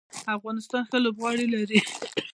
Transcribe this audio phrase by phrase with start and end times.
[0.35, 1.79] افغانستان ښه لوبغاړي لري.